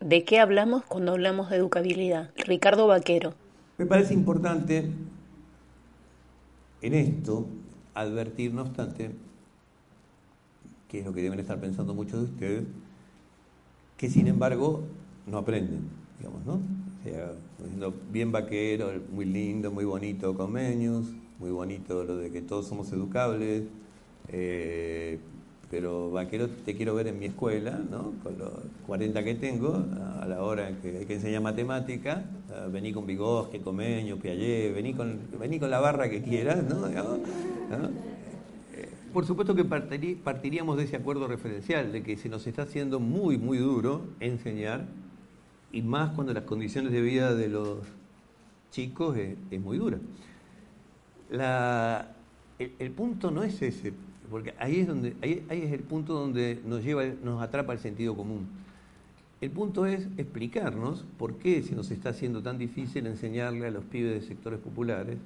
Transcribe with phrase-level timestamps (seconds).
[0.00, 2.30] ¿De qué hablamos cuando hablamos de educabilidad?
[2.46, 3.34] Ricardo Vaquero.
[3.76, 4.90] Me parece importante
[6.80, 7.46] en esto
[7.92, 9.10] advertir, no obstante,
[10.88, 12.64] que es lo que deben estar pensando muchos de ustedes,
[13.98, 14.84] que sin embargo
[15.26, 16.54] no aprenden, digamos, ¿no?
[16.54, 17.32] O sea,
[18.10, 21.08] bien vaquero, muy lindo, muy bonito Comenius,
[21.38, 23.64] muy bonito lo de que todos somos educables,
[24.28, 25.18] eh,
[25.70, 28.12] pero vaquero te quiero ver en mi escuela, ¿no?
[28.24, 28.50] Con los
[28.86, 29.84] 40 que tengo,
[30.20, 32.24] a la hora que hay que enseñar matemática,
[32.72, 36.88] vení con Vygotsky, Comenius, Piaget, vení con, vení con la barra que quieras, ¿no?
[39.12, 43.38] Por supuesto que partiríamos de ese acuerdo referencial, de que se nos está haciendo muy,
[43.38, 44.86] muy duro enseñar,
[45.72, 47.78] y más cuando las condiciones de vida de los
[48.72, 49.98] chicos es, muy dura.
[52.58, 53.92] el, punto no es ese,
[54.30, 58.16] porque ahí es, donde, ahí, es el punto donde nos, lleva, nos atrapa el sentido
[58.16, 58.46] común.
[59.40, 63.84] El punto es explicarnos por qué se nos está haciendo tan difícil enseñarle a los
[63.84, 65.18] pibes de sectores populares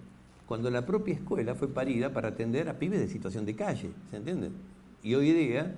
[0.46, 4.16] cuando la propia escuela fue parida para atender a pibes de situación de calle, ¿se
[4.16, 4.50] entiende?
[5.02, 5.74] Y hoy día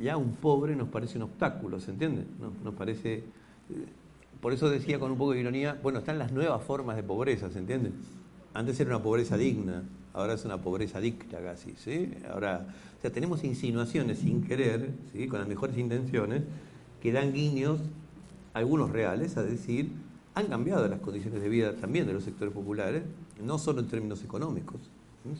[0.00, 2.24] ya un pobre nos parece un obstáculo, ¿se entiende?
[2.62, 3.14] Nos, parece...
[3.14, 3.22] Eh,
[4.40, 7.50] por eso decía con un poco de ironía, bueno, están las nuevas formas de pobreza,
[7.50, 7.92] ¿se entiende?
[8.54, 12.12] Antes era una pobreza digna, ahora es una pobreza dicta casi, ¿sí?
[12.30, 12.66] Ahora,
[12.98, 14.90] o sea, tenemos insinuaciones sin querer.
[15.28, 16.42] Con las mejores intenciones,
[17.00, 17.80] que dan guiños,
[18.54, 19.90] algunos reales, a decir,
[20.34, 23.02] han cambiado las condiciones de vida también de los sectores populares,
[23.42, 24.80] no solo en términos económicos,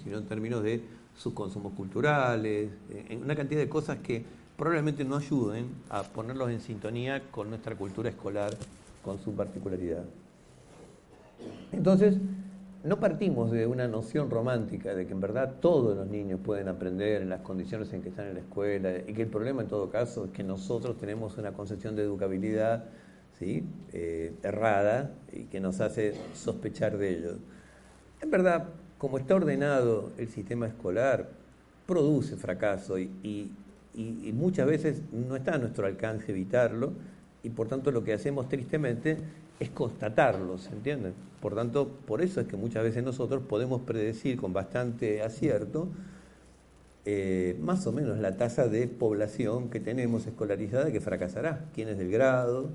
[0.02, 0.82] sino en términos de
[1.16, 2.70] sus consumos culturales,
[3.08, 4.24] en una cantidad de cosas que
[4.56, 8.56] probablemente no ayuden a ponerlos en sintonía con nuestra cultura escolar,
[9.04, 10.04] con su particularidad.
[11.72, 12.16] Entonces,
[12.84, 17.22] no partimos de una noción romántica de que en verdad todos los niños pueden aprender
[17.22, 19.90] en las condiciones en que están en la escuela y que el problema en todo
[19.90, 22.84] caso es que nosotros tenemos una concepción de educabilidad.
[23.44, 27.36] Eh, errada y que nos hace sospechar de ellos.
[28.20, 31.28] En verdad, como está ordenado el sistema escolar,
[31.86, 33.50] produce fracaso y,
[34.32, 36.92] muchas veces no está a nuestro alcance evitarlo
[37.42, 39.18] y por tanto lo que hacemos tristemente
[39.58, 41.12] es constatarlo, ¿se entiende?
[41.42, 45.88] Por tanto, por eso es que muchas veces nosotros podemos predecir con bastante acierto
[47.04, 51.98] eh, más o menos la tasa de población que tenemos escolarizada que fracasará, quién es
[51.98, 52.70] del grado,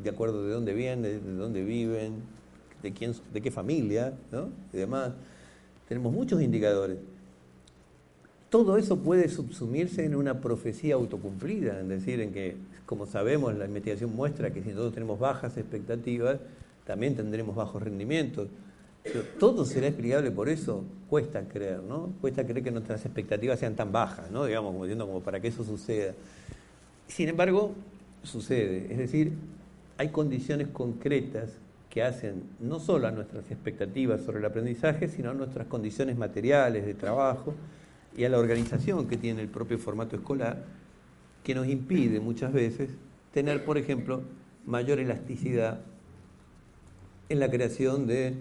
[0.00, 2.22] de acuerdo de dónde vienen, de dónde viven,
[2.84, 4.50] de, quién, de qué familia, ¿no?
[4.72, 5.10] y demás.
[5.88, 6.98] Tenemos muchos indicadores.
[8.48, 12.54] Todo eso puede subsumirse en una profecía autocumplida, es decir, en que,
[12.86, 16.38] como sabemos, la investigación muestra que si nosotros tenemos bajas expectativas,
[16.84, 18.48] también tendremos bajos rendimientos.
[19.02, 22.12] Pero todo será explicable por eso, cuesta creer, ¿no?
[22.20, 24.46] Cuesta creer que nuestras expectativas sean tan bajas, ¿no?
[24.46, 26.14] Digamos, como diciendo como para que eso suceda.
[27.06, 27.74] Sin embargo,
[28.22, 28.86] sucede.
[28.90, 29.32] Es decir,
[29.98, 31.50] hay condiciones concretas
[31.90, 36.86] que hacen no solo a nuestras expectativas sobre el aprendizaje, sino a nuestras condiciones materiales
[36.86, 37.54] de trabajo
[38.16, 40.64] y a la organización que tiene el propio formato escolar,
[41.44, 42.90] que nos impide muchas veces
[43.32, 44.22] tener, por ejemplo,
[44.64, 45.80] mayor elasticidad
[47.28, 48.34] en la creación de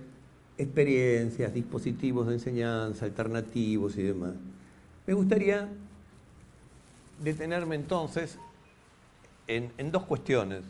[0.58, 4.34] experiencias, dispositivos de enseñanza, alternativos y demás.
[5.08, 5.70] Me gustaría
[7.24, 8.38] detenerme entonces
[9.48, 10.62] en, dos cuestiones.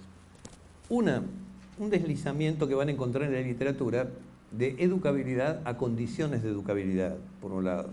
[0.89, 1.23] Una,
[1.77, 4.09] un deslizamiento que van a encontrar en la literatura
[4.51, 7.89] de educabilidad a condiciones de educabilidad, por un lado.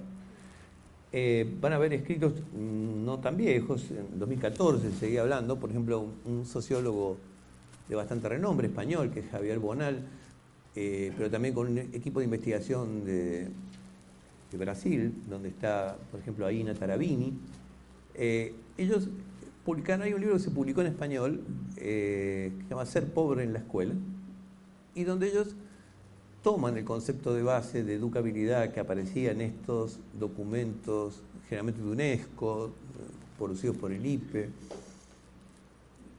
[1.13, 6.07] Eh, van a haber escritos mm, no tan viejos, en 2014 seguía hablando, por ejemplo,
[6.25, 7.17] un, sociólogo
[7.91, 10.07] de bastante renombre español, que es Javier Bonal,
[10.77, 13.51] eh, pero también con un equipo de investigación de,
[14.53, 17.33] Brasil, donde está, por ejemplo, Aina Tarabini.
[18.15, 19.09] Eh, ellos
[19.65, 21.41] publicaron, hay un libro que se publicó en español,
[21.77, 23.95] eh, que se llama Ser pobre en la escuela,
[24.95, 25.57] y donde ellos
[26.43, 32.71] toman el concepto de base de educabilidad que aparecía en estos documentos, generalmente de UNESCO,
[33.37, 34.49] producidos por el IPE,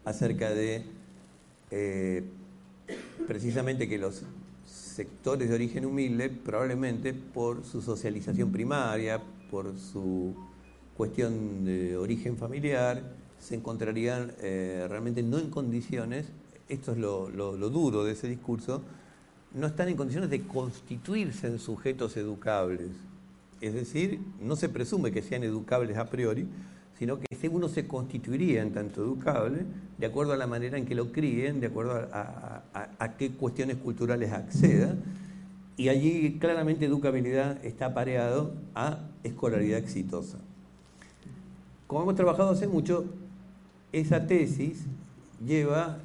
[0.03, 1.00] acerca de
[1.71, 2.23] eh,
[3.27, 4.23] precisamente que los
[4.65, 10.35] sectores de origen humilde, probablemente por su socialización primaria, por su
[10.95, 13.01] cuestión de origen familiar,
[13.39, 16.27] se encontrarían eh, realmente no en condiciones,
[16.69, 17.29] esto es lo,
[17.69, 18.83] duro de ese discurso,
[19.53, 22.91] no están en condiciones de constituirse en sujetos educables.
[23.59, 26.47] Es decir, no se presume que sean educables a priori,
[27.01, 29.65] sino que uno se constituiría en tanto educable
[29.97, 32.61] de acuerdo a la manera en que lo críen, de acuerdo a,
[32.99, 34.95] a qué cuestiones culturales acceda,
[35.77, 40.37] y allí claramente educabilidad está apareado a escolaridad exitosa.
[41.87, 43.05] Como hemos trabajado hace mucho,
[43.91, 44.85] esa tesis
[45.43, 45.97] lleva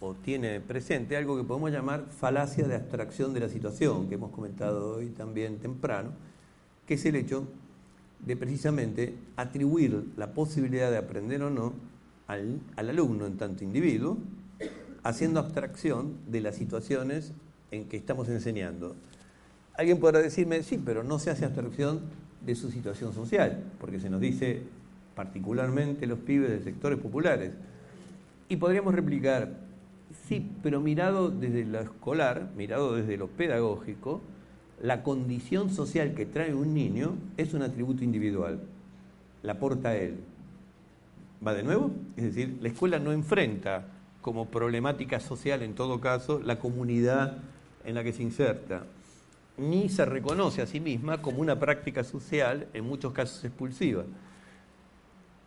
[0.00, 4.32] o tiene presente algo que podemos llamar falacia de abstracción de la situación, que hemos
[4.32, 6.10] comentado hoy también temprano,
[6.88, 7.46] que es el hecho
[8.24, 11.72] de precisamente atribuir la posibilidad de aprender o no
[12.26, 14.18] al, alumno en tanto individuo,
[15.02, 17.32] haciendo abstracción de las situaciones
[17.70, 18.94] en que estamos enseñando.
[19.76, 22.00] Alguien podrá decirme, sí, pero no se hace abstracción
[22.44, 24.62] de su situación social, porque se nos dice
[25.14, 27.52] particularmente los pibes de sectores populares.
[28.48, 29.56] Y podríamos replicar,
[30.28, 34.20] sí, pero mirado desde lo escolar, mirado desde lo pedagógico,
[34.82, 38.60] la condición social que trae un niño es un atributo individual,
[39.42, 40.18] la aporta él.
[41.46, 41.90] ¿Va de nuevo?
[42.16, 43.86] Es decir, la escuela no enfrenta
[44.20, 47.38] como problemática social en todo caso la comunidad
[47.84, 48.84] en la que se inserta,
[49.56, 54.04] ni se reconoce a sí misma como una práctica social, en muchos casos expulsiva.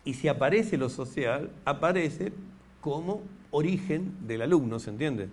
[0.05, 2.33] Y si aparece lo social, aparece
[2.81, 3.21] como
[3.51, 5.29] origen del alumno, ¿se entiende?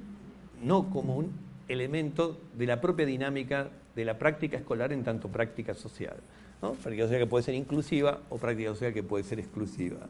[0.63, 1.33] No como un
[1.69, 6.17] elemento de la propia dinámica de la práctica escolar en tanto práctica social.
[6.63, 6.73] ¿no?
[6.73, 10.07] Práctica social que puede ser inclusiva o práctica social que puede ser exclusiva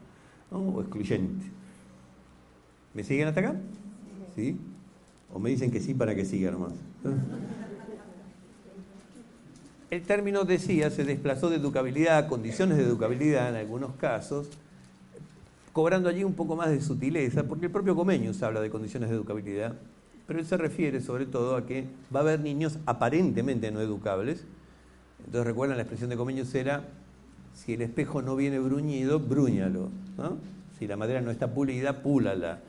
[0.50, 1.47] o excluyente.
[2.94, 3.55] ¿Me siguen hasta acá?
[4.35, 4.59] ¿Sí?
[5.32, 6.73] ¿O me dicen que sí para que siga nomás?
[9.91, 14.47] El término, decía, se desplazó de educabilidad a condiciones de educabilidad en algunos casos,
[15.73, 19.17] cobrando allí un poco más de sutileza, porque el propio Comenius habla de condiciones de
[19.17, 19.75] educabilidad,
[20.31, 24.44] pero él se refiere sobre todo a que va a haber niños aparentemente no educables.
[25.19, 26.85] Entonces recuerdan la expresión de Comenius era,
[27.53, 29.88] si el espejo no viene bruñido, brúñalo.
[30.79, 32.61] Si la madera no está pulida, púlala.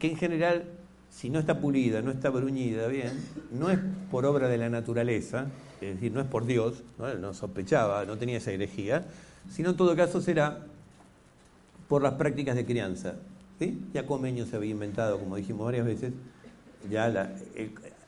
[0.00, 0.64] Que en general,
[1.08, 3.12] si no está pulida, no está bruñida bien,
[3.52, 3.78] no es
[4.10, 5.46] por obra de la naturaleza,
[5.80, 9.06] es decir, no es por Dios, no, no sospechaba, no tenía esa herejía,
[9.48, 10.66] sino en todo caso será
[11.86, 13.14] por las prácticas de crianza.
[13.94, 16.12] Ya Comenius se había inventado, como dijimos varias veces,
[16.90, 17.30] ya la,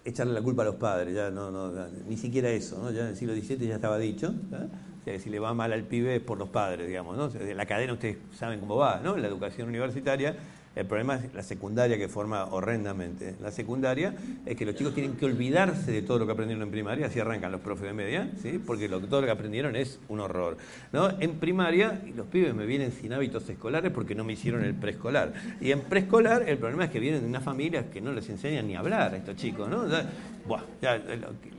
[0.04, 1.72] echarle la culpa a los padres, ya no, no
[2.06, 2.90] ni siquiera eso, ¿no?
[2.90, 4.66] ya en el siglo XVII ya estaba dicho, o sea,
[5.04, 7.30] que si le va mal al pibe es por los padres, digamos, ¿no?
[7.54, 9.16] la cadena ustedes saben cómo va, ¿no?
[9.16, 10.36] La educación universitaria
[10.78, 13.34] el problema es la secundaria que forma horrendamente.
[13.40, 14.14] La secundaria
[14.46, 17.18] es que los chicos tienen que olvidarse de todo lo que aprendieron en primaria, así
[17.18, 18.60] arrancan los profes de media, ¿sí?
[18.64, 20.56] porque lo, todo lo que aprendieron es un horror.
[20.92, 21.10] ¿no?
[21.18, 25.32] En primaria los pibes me vienen sin hábitos escolares porque no me hicieron el preescolar.
[25.60, 28.68] Y en preescolar el problema es que vienen de unas familias que no les enseñan
[28.68, 29.68] ni hablar a estos chicos.
[29.68, 29.84] ¿no?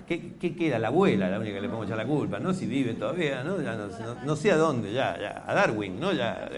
[0.08, 0.80] ¿Qué, queda?
[0.80, 2.54] La abuela, la única que le pongo ya la culpa, ¿no?
[2.54, 3.62] Si vive todavía, ¿no?
[3.62, 3.76] Ya
[4.26, 6.12] no, sé a dónde, ya, ya, a Darwin, ¿no?
[6.14, 6.50] Ya,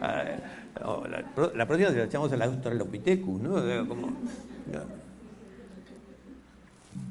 [0.00, 3.88] la, próxima se la echamos al Australopithecus, ¿no?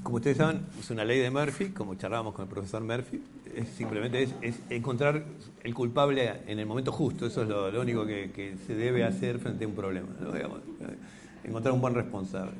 [0.04, 3.24] Como, ustedes saben, es una ley de Murphy, como charlábamos con el profesor Murphy,
[3.56, 5.24] es simplemente es, encontrar
[5.64, 9.66] el culpable en el momento justo, eso es lo, único que, se debe hacer frente
[9.66, 10.08] a un problema,
[11.44, 12.54] encontrar un buen responsable.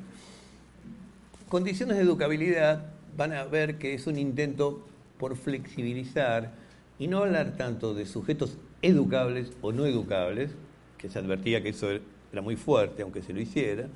[1.50, 4.86] Condiciones de educabilidad van a ver que es un intento
[5.18, 6.52] por flexibilizar
[6.96, 10.52] y no hablar tanto de sujetos educables o no educables,
[10.96, 13.88] que se advertía que eso era muy fuerte, aunque se lo hiciera,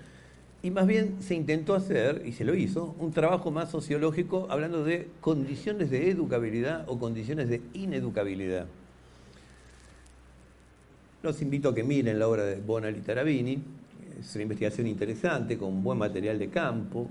[0.64, 4.82] y más bien se intentó hacer, y se lo hizo, un trabajo más sociológico hablando
[4.82, 8.66] de condiciones de educabilidad o condiciones de ineducabilidad.
[11.22, 13.62] Los invito a que miren la obra de Bonal y Tarabini,
[14.18, 17.08] es una investigación interesante, con buen material de campo,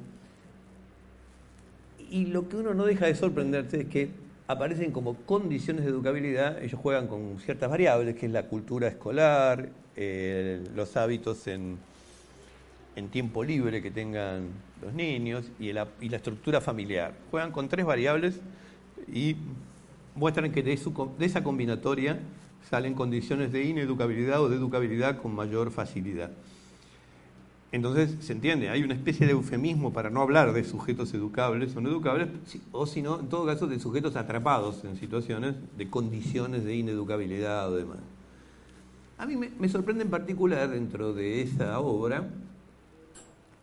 [2.13, 4.11] y lo que uno no deja de sorprenderse es que
[4.47, 9.69] aparecen como condiciones de educabilidad, ellos juegan con ciertas variables, que es la cultura escolar,
[9.95, 11.79] eh, los hábitos en,
[13.11, 17.15] tiempo libre que tengan los niños y la, estructura familiar.
[17.31, 18.39] Juegan con tres variables
[19.11, 19.35] y
[20.13, 20.79] muestran que de,
[21.17, 22.19] de esa combinatoria
[22.69, 26.29] salen condiciones de ineducabilidad o de educabilidad con mayor facilidad.
[27.73, 31.81] Entonces, se entiende, hay una especie de eufemismo para no hablar de sujetos educables o
[31.81, 32.29] no educables,
[32.71, 37.75] o sino, en todo caso, de sujetos atrapados en situaciones de condiciones de ineducabilidad o
[37.75, 37.97] demás.
[39.17, 42.29] A mí me, sorprende en particular dentro de esa obra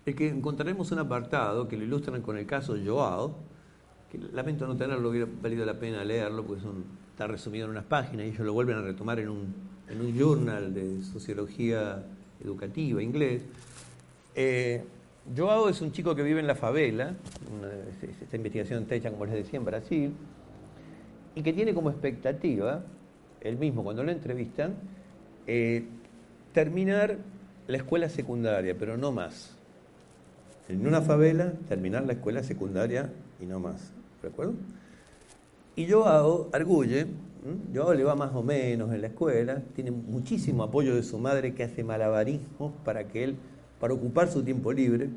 [0.05, 3.37] el que encontraremos un apartado que lo ilustran con el caso Joao,
[4.11, 6.64] que lamento no tenerlo, hubiera valido la pena leerlo, porque
[7.12, 9.55] está resumido en unas páginas y ellos lo vuelven a retomar en un,
[9.88, 12.05] en un journal de sociología
[12.43, 13.43] educativa inglés
[14.34, 14.82] eh,
[15.37, 17.14] Joao es un chico que vive en la favela,
[18.22, 20.12] esta investigación está hecha, como les decía, en Brasil,
[21.34, 22.82] y que tiene como expectativa,
[23.40, 24.75] él mismo cuando lo entrevistan,
[25.46, 25.84] eh,
[26.52, 27.18] terminar
[27.68, 29.56] la escuela secundaria, pero no más.
[30.68, 33.10] En una favela, terminar la escuela secundaria
[33.40, 33.92] y no más.
[34.22, 34.54] ¿Recuerdo?
[35.76, 37.06] Y Joao arguye,
[37.75, 41.54] Joao le va más o menos en la escuela, tiene muchísimo apoyo de su madre
[41.54, 43.37] que hace malabarismos para que él
[43.80, 45.08] para ocupar su tiempo libre,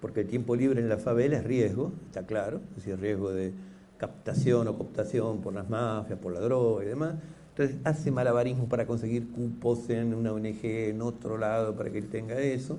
[0.00, 3.52] porque el tiempo libre en la favela es riesgo, está claro, es decir, riesgo de
[3.98, 7.14] captación o cooptación por las mafias, por la droga y demás.
[7.50, 12.08] Entonces hace malabarismo para conseguir cupos en una ONG en otro lado para que él
[12.08, 12.78] tenga eso.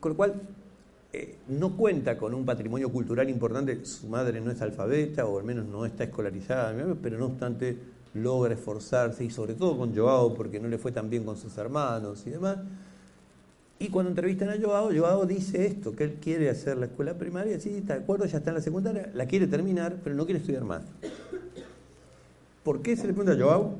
[0.00, 0.34] Con lo cual
[1.12, 5.44] eh, no cuenta con un patrimonio cultural importante, su madre no es alfabeta o al
[5.44, 7.76] menos no está escolarizada, pero no obstante
[8.14, 11.56] logra esforzarse y sobre todo con Joao porque no le fue tan bien con sus
[11.58, 12.58] hermanos y demás.
[13.82, 17.58] Y cuando entrevistan a Joao, Joao dice esto, que él quiere hacer la escuela primaria,
[17.58, 20.38] sí, está de acuerdo, ya está en la secundaria, la quiere terminar, pero no quiere
[20.38, 20.84] estudiar más.
[22.62, 23.74] ¿Por qué se le pregunta a Joao?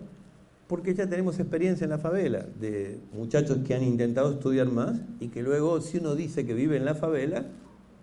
[0.67, 5.29] Porque ya tenemos experiencia en la favela de muchachos que han intentado estudiar más y
[5.29, 7.45] que luego, si uno dice que vive en la favela,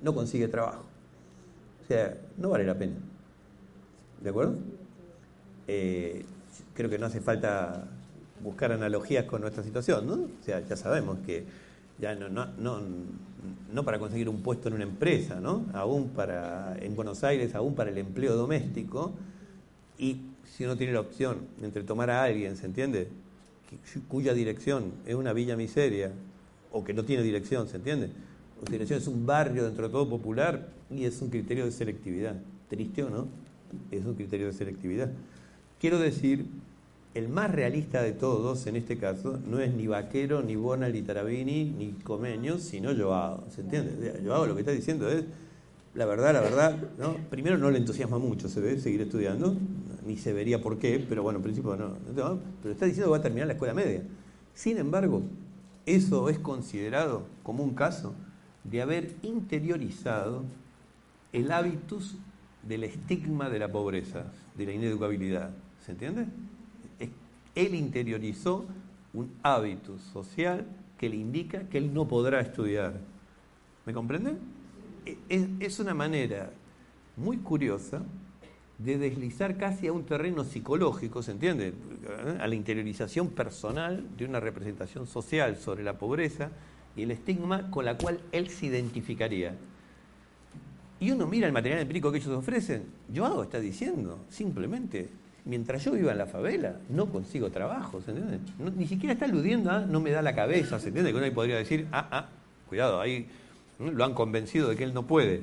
[0.02, 0.86] no consigue trabajo.
[1.84, 2.96] O sea, no vale la pena.
[4.24, 4.56] ¿De acuerdo?
[5.68, 6.24] Eh,
[6.76, 7.90] creo que no hace falta
[8.42, 10.14] buscar analogías con nuestra situación, ¿no?
[10.14, 11.44] O sea, ya sabemos que
[12.00, 12.82] ya no, no, no,
[13.74, 15.66] no para conseguir un puesto en una empresa, ¿no?
[15.74, 19.14] Aún para, en Buenos Aires, aún para el empleo doméstico,
[19.98, 23.10] y si uno tiene la opción entre tomar a alguien, ¿se entiende?
[24.08, 26.12] cuya dirección es una villa miseria
[26.72, 28.10] o que no tiene dirección, ¿se entiende?
[28.66, 32.36] La dirección es un barrio dentro de todo popular y es un criterio de selectividad.
[32.68, 33.28] Triste o no,
[33.92, 35.12] es un criterio de selectividad.
[35.80, 36.46] Quiero decir,
[37.16, 41.02] el más realista de todos en este caso no es ni Vaquero, ni Bona, ni
[41.02, 44.22] Tarabini, ni Comeño, sino Joao, ¿se entiende?
[44.24, 45.26] Joao lo que está diciendo es
[45.96, 47.16] la verdad, la verdad, ¿no?
[47.30, 49.56] Primero no le entusiasma mucho, se ve, seguir estudiando,
[50.06, 53.18] ni se vería por qué, pero bueno, en principio no, pero está diciendo que va
[53.18, 54.04] a terminar la escuela media.
[54.54, 55.24] Sin embargo,
[55.86, 58.14] eso es considerado como un caso
[58.64, 60.44] de haber interiorizado
[61.34, 62.18] el hábitus
[62.68, 64.26] del estigma de la pobreza,
[64.56, 65.52] de la ineducabilidad.
[65.84, 66.28] ¿Se entiende?
[67.56, 68.66] Él interiorizó
[69.14, 70.66] un hábitus social
[70.98, 73.00] que le indica que él no podrá estudiar.
[73.86, 74.38] ¿Me comprenden?
[75.30, 76.52] es, una manera
[77.18, 78.02] muy curiosa
[78.78, 81.74] de deslizar casi a un terreno psicológico, ¿se entiende?
[82.40, 86.50] A la interiorización personal de una representación social sobre la pobreza
[86.96, 89.56] y el estigma con la cual él se identificaría.
[91.02, 95.10] Y uno mira el material empírico que ellos ofrecen, yo hago, está diciendo, simplemente,
[95.46, 98.40] mientras yo viva en la favela, no consigo trabajo, ¿se entiende?
[98.76, 101.12] ni siquiera está aludiendo a no me da la cabeza, ¿se entiende?
[101.12, 102.26] Que uno podría decir, ah, ah,
[102.68, 103.28] cuidado, ahí
[103.80, 105.42] lo han convencido de que él no puede.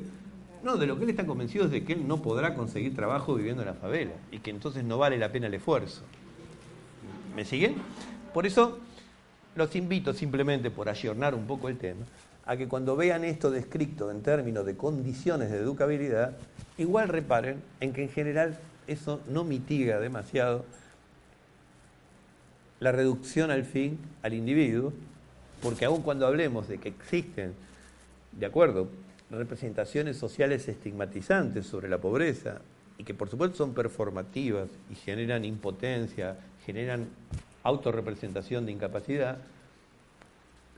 [0.63, 3.35] No, de lo que él está convencido es de que él no podrá conseguir trabajo
[3.35, 6.03] viviendo en la favela y que entonces no vale la pena el esfuerzo.
[7.35, 7.77] ¿Me siguen?
[8.33, 8.79] Por eso
[9.55, 12.05] los invito simplemente, por ayornar un poco el tema,
[12.45, 16.37] a que cuando vean esto descrito en términos de condiciones de educabilidad,
[16.79, 20.65] igual reparen en que en general eso no mitiga demasiado
[22.81, 24.93] la reducción al fin al individuo,
[25.63, 27.55] porque aun cuando hablemos de que existen
[28.33, 28.89] de acuerdo,
[29.31, 32.61] representaciones sociales estigmatizantes sobre la pobreza
[32.99, 37.09] y que por supuesto son performativas y generan impotencia, generan
[37.63, 39.39] autorrepresentación de incapacidad,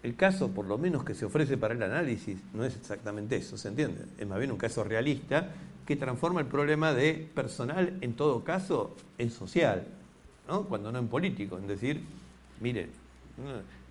[0.03, 3.59] el caso, por lo menos que se ofrece para el análisis, no es exactamente eso,
[3.59, 4.05] ¿se entiende?
[4.19, 5.49] Es más bien un caso realista
[5.89, 9.87] que transforma el problema de personal, en todo caso, en social,
[10.47, 10.65] ¿no?
[10.65, 12.03] cuando no en político, en decir,
[12.61, 12.91] mire,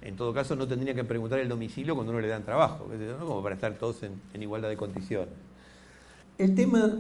[0.04, 2.88] en todo caso, no tendría que preguntar el domicilio cuando no le dan trabajo,
[3.20, 5.34] como para estar todos en, igualdad de condiciones.
[6.38, 7.00] El tema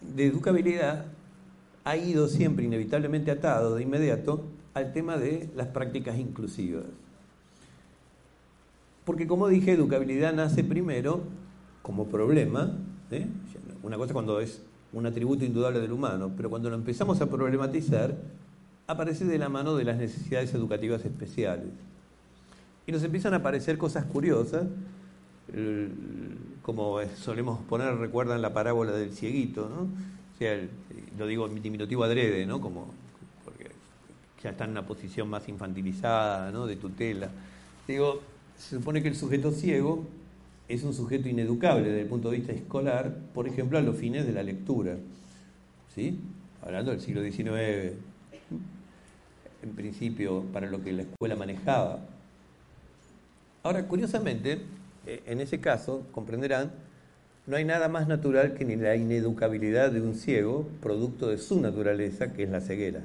[0.00, 1.06] de educabilidad
[1.82, 4.44] ha ido siempre inevitablemente atado de inmediato
[4.74, 6.84] al tema de las prácticas inclusivas.
[9.04, 11.24] Porque como dije, educabilidad nace primero
[11.82, 12.76] como problema,
[13.10, 13.26] ¿eh?
[13.82, 18.16] Una cosa cuando es un atributo indudable del humano, pero cuando lo empezamos a problematizar,
[18.86, 21.68] aparece de la mano de las necesidades educativas especiales.
[22.86, 24.66] Y nos empiezan a aparecer cosas curiosas,
[26.62, 29.88] como solemos poner, recuerdan la parábola del cieguito, ¿no?
[31.18, 32.60] Lo digo en diminutivo adrede, ¿no?
[32.60, 32.92] Como,
[33.44, 33.70] porque
[34.42, 36.50] ya está en una posición más infantilizada.
[36.66, 37.30] De tutela.
[37.86, 38.22] Digo,
[38.56, 40.04] se supone que el sujeto ciego
[40.70, 44.24] es un sujeto ineducable desde el punto de vista escolar, por ejemplo, a los fines
[44.24, 44.96] de la lectura.
[45.92, 46.20] ¿Sí?
[46.62, 47.96] Hablando del siglo XIX,
[49.62, 51.98] en principio, para lo que la escuela manejaba.
[53.64, 54.60] Ahora, curiosamente,
[55.06, 56.70] eh, en ese caso, comprenderán,
[57.48, 61.60] no hay nada más natural que ni la ineducabilidad de un ciego, producto de su
[61.60, 63.00] naturaleza, que es la ceguera.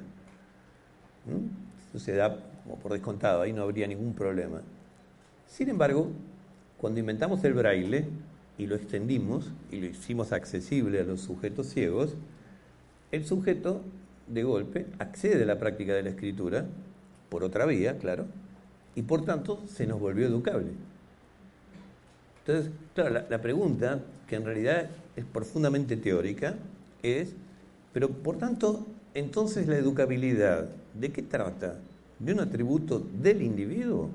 [1.25, 1.89] ¿Mm?
[1.89, 4.61] Eso se da como por descontado, ahí no habría ningún problema.
[5.47, 6.11] Sin embargo,
[6.85, 8.05] cuando inventamos el braille
[8.59, 12.13] y lo extendimos y lo hicimos accesible a los sujetos ciegos,
[13.11, 13.81] el sujeto
[14.27, 16.67] de golpe accede a la práctica de la escritura,
[17.29, 18.27] por otra vía, claro,
[18.93, 20.73] y por tanto se nos volvió educable.
[22.45, 26.53] Entonces, claro, la, pregunta, que en realidad es profundamente teórica,
[27.01, 27.33] es,
[27.93, 31.79] pero por tanto, entonces la educabilidad, ¿de qué trata?
[32.19, 34.11] ¿De un atributo del individuo?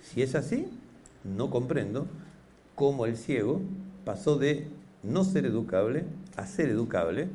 [0.00, 0.68] Si es así,
[1.36, 2.06] no comprendo
[2.74, 3.60] cómo el ciego
[4.04, 4.68] pasó de
[5.02, 6.04] no ser educable
[6.36, 7.28] a ser educable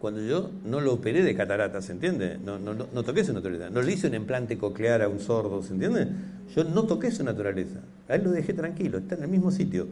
[0.00, 2.38] cuando yo no lo operé de catarata, ¿se entiende?
[2.42, 3.68] No, no, no, toqué su naturaleza.
[3.68, 6.08] No le hice un implante coclear a un sordo, ¿se entiende?
[6.56, 7.80] Yo no toqué su naturaleza.
[8.08, 9.88] A él lo dejé tranquilo, está en el mismo sitio.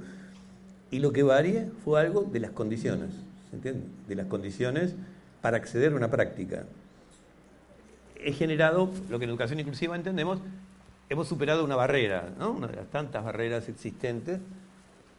[0.91, 3.11] Y lo que varía fue algo de las condiciones,
[3.51, 3.83] ¿se entiende?
[4.09, 4.95] De las condiciones
[5.43, 6.65] para acceder a una práctica.
[8.17, 10.41] He generado lo que en educación inclusiva entendemos,
[11.09, 12.53] hemos superado una barrera, ¿no?
[12.53, 14.41] Una de las tantas barreras existentes.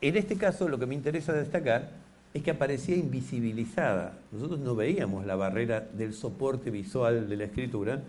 [0.01, 1.91] En este caso, lo que me interesa destacar
[2.33, 4.17] es que aparecía invisibilizada.
[4.31, 8.01] Nosotros no veíamos la barrera del soporte visual de la escritura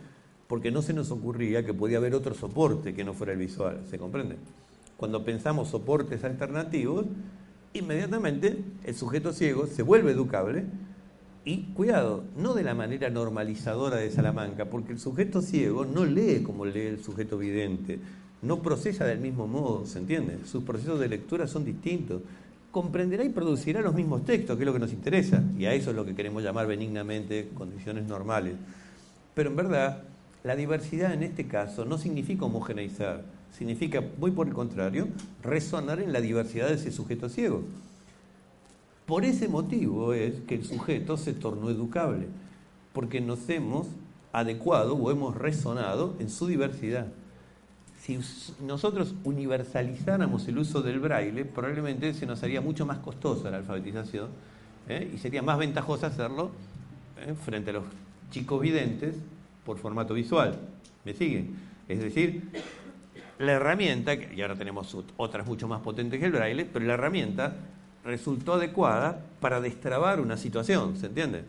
[0.46, 3.80] porque no se nos ocurría que podía haber otro soporte que no fuera el visual,
[3.88, 4.36] ¿se comprende?
[4.96, 7.06] Cuando pensamos soportes alternativos,
[7.72, 10.64] inmediatamente el sujeto ciego se vuelve educable
[11.44, 16.42] y, cuidado, no de la manera normalizadora de Salamanca, porque el sujeto ciego no lee
[16.42, 17.98] como lee el sujeto vidente,
[18.42, 20.38] no procesa del mismo modo, ¿se entiende?
[20.44, 22.22] Sus procesos de lectura son distintos
[22.70, 25.90] comprenderá y producirá los mismos textos, que es lo que nos interesa, y a eso
[25.90, 28.54] es lo que queremos llamar benignamente condiciones normales.
[29.34, 30.02] Pero en verdad,
[30.44, 33.24] la diversidad en este caso no significa homogeneizar,
[33.56, 35.08] significa, muy por el contrario,
[35.42, 37.64] resonar en la diversidad de ese sujeto ciego.
[39.10, 42.28] Por ese motivo es que el sujeto se tornó educable,
[42.92, 43.88] porque nos hemos
[44.32, 47.08] adecuado o hemos resonado en su diversidad
[48.00, 48.18] si
[48.62, 54.28] nosotros universalizáramos el uso del braille, probablemente se nos haría mucho más costosa la alfabetización
[54.88, 55.10] ¿eh?
[55.14, 56.50] y sería más ventajoso hacerlo
[57.18, 57.34] ¿eh?
[57.44, 57.84] frente a los
[58.30, 59.16] chicos videntes
[59.66, 60.56] por formato visual.
[61.04, 61.56] ¿Me siguen?
[61.88, 62.48] Es decir,
[63.38, 67.54] la herramienta, y ahora tenemos otras mucho más potentes que el braille, pero la herramienta
[68.04, 71.44] resultó adecuada para destrabar una situación, ¿se entiende?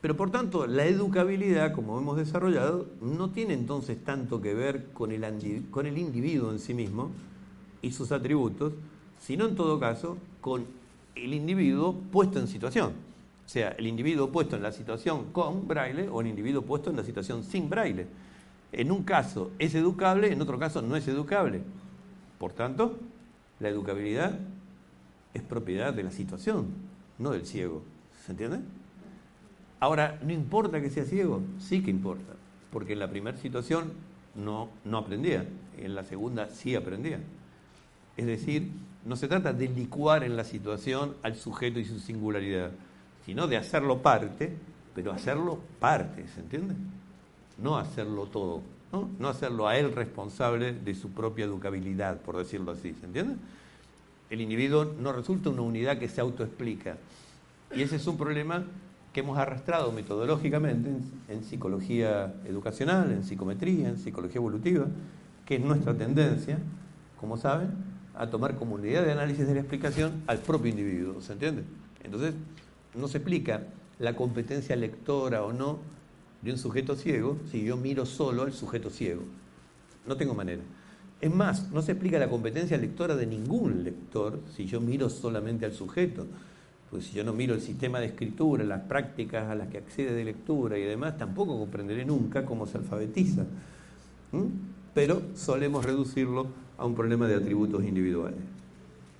[0.00, 5.10] Pero por tanto, la educabilidad, como hemos desarrollado, no tiene entonces tanto que ver con
[5.10, 5.24] el,
[5.70, 7.10] con el individuo en sí mismo
[7.82, 8.72] y sus atributos,
[9.20, 10.66] sino en todo caso con
[11.14, 12.92] el individuo puesto en situación.
[13.44, 16.96] O sea, el individuo puesto en la situación con braille o el individuo puesto en
[16.96, 18.06] la situación sin braille.
[18.72, 21.62] En un caso es educable, en otro caso no es educable.
[22.38, 22.98] Por tanto,
[23.60, 24.38] la educabilidad
[25.36, 26.66] es propiedad de la situación,
[27.18, 27.82] no del ciego.
[28.24, 28.60] ¿Se entiende?
[29.78, 31.42] Ahora, ¿no importa que sea ciego?
[31.58, 32.34] Sí que importa,
[32.72, 33.92] porque en la primera situación
[34.34, 35.46] no, no aprendía,
[35.78, 37.20] en la segunda sí aprendía.
[38.16, 38.70] Es decir,
[39.04, 42.70] no se trata de licuar en la situación al sujeto y su singularidad,
[43.24, 44.52] sino de hacerlo parte,
[44.94, 46.74] pero hacerlo parte, ¿se entiende?
[47.62, 49.10] No hacerlo todo, ¿no?
[49.18, 53.36] no hacerlo a él responsable de su propia educabilidad, por decirlo así, ¿se entiende?
[54.30, 56.96] El individuo no resulta una unidad que se autoexplica.
[57.74, 58.64] Y ese es un problema
[59.12, 60.90] que hemos arrastrado metodológicamente
[61.28, 64.86] en, psicología educacional, en psicometría, en psicología evolutiva,
[65.46, 66.58] que es nuestra tendencia,
[67.18, 67.70] como saben,
[68.14, 71.62] a tomar como unidad de análisis de la explicación al propio individuo, ¿se entiende?
[72.04, 72.34] Entonces,
[72.94, 73.62] no se explica
[73.98, 75.78] la competencia lectora o no
[76.42, 79.22] de un sujeto ciego si yo miro solo al sujeto ciego.
[80.06, 80.62] No tengo manera.
[81.20, 85.64] Es más, no se explica la competencia lectora de ningún lector si yo miro solamente
[85.64, 86.26] al sujeto.
[86.90, 90.12] Pues si yo no miro el sistema de escritura, las prácticas a las que accede
[90.12, 93.44] de lectura y demás, tampoco comprenderé nunca cómo se alfabetiza.
[94.94, 96.46] Pero solemos reducirlo
[96.78, 98.38] a un problema de atributos individuales.